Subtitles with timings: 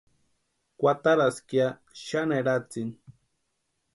[0.77, 1.67] Kwataraska ya
[2.05, 2.93] xani eratsini.